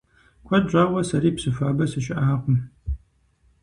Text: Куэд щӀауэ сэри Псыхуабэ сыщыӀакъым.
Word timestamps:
Куэд 0.45 0.65
щӀауэ 0.71 1.01
сэри 1.07 1.31
Псыхуабэ 1.35 1.85
сыщыӀакъым. 1.91 2.57